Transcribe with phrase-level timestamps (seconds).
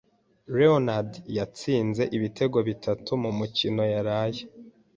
[0.55, 4.41] Reonaldo yatsinze ibitego bitatu mumikino yaraye.